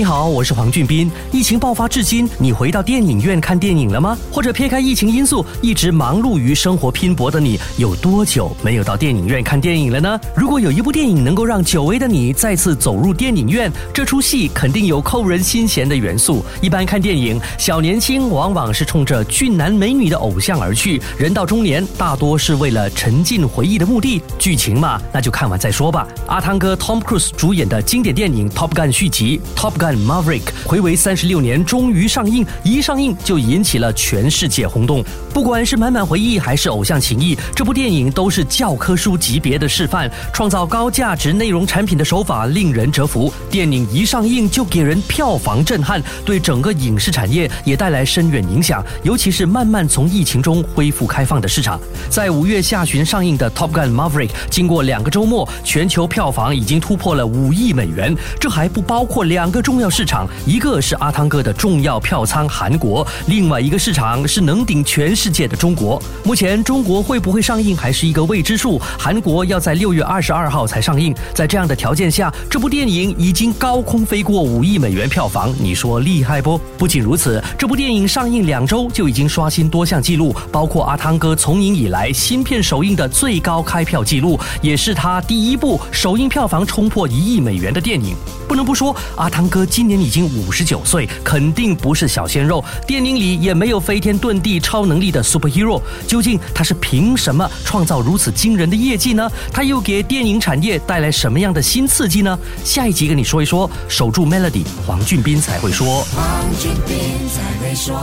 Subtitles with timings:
[0.00, 1.10] 你好，我是黄俊斌。
[1.30, 4.16] 疫情爆发至今，你回到电影院看电影了吗？
[4.32, 10.18] 或者撇开疫情因素，一直忙碌于生活拼搏的你，有多久没有到电影院看电影了呢？
[10.34, 16.42] 如果有一部电影能够让久违的你再次走入电影院，这出戏肯定有扣人心弦的元素。
[16.62, 24.22] 一般看电影，小年轻往往是冲着俊男美女的偶像而去，人到中年大多是为了沉浸回忆的目的。
[24.38, 26.08] 剧情嘛，那就看完再说吧。
[26.26, 29.88] 阿汤哥 Tom Cruise 主演的经典电影《Top Gun》续集《Top Gun》。
[29.96, 35.04] 《Maverick》回违三十六年终于上映，一上映就引起了全世界轰动。
[35.32, 40.10] 不管是满满回忆还是偶像情谊，这部电影都是教科书级别的示范。
[40.32, 43.32] 创造高价值内容产品的手法令人折服。
[43.50, 48.84] 电影一上映就给人票房震撼，对整个影视产业也带来深远影响。
[49.02, 58.14] 尤其是慢慢从疫情中恢复开放的市场，在五月下旬上映的《Top Gun Maverick》，经过两个周末，全球票房已经突破了五亿美元。
[58.38, 65.98] 这还不包括两个中重要市场，一个是阿汤哥的重要票仓韩国，另外一个市场是能顶全世界的中国。
[66.22, 71.14] 目前中国会不会上映还是一个未知数，韩国要在六月二十二号才上映。
[71.32, 76.60] 在这样的条件下，这部电影已经高空飞过五亿美元票房，你说厉害不？
[76.76, 88.14] 不仅如此，这部电影上映两周就已经刷新多项纪录，包括阿汤哥从影以来新片首映的最高开票纪录，也是他第一部首映票房冲破一亿美元的电影。
[88.46, 92.64] 不能不说，阿汤哥今年已经五十九岁，肯定不是小鲜肉。
[92.86, 99.30] 电影里也没有飞天遁地超能力的 superhero，究竟他是凭什么创造如此惊人的业绩呢？
[99.52, 102.38] 他又给电影产业带来什么样的新刺激呢？
[102.64, 106.04] 下一集跟你说一说，守住 melody，黄俊斌才会说。
[106.14, 106.96] 黄俊斌
[107.28, 107.94] 才会说。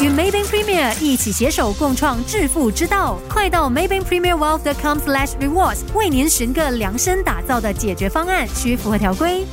[0.00, 9.46] 与 Maybank Premier 一起携手共创致富之道，快到 Maybank Premier Wealth.com/slash rewards 为您寻个量身打造的解决方案，需符合条规。